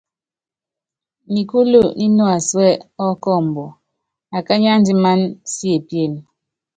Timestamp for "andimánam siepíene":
4.75-6.19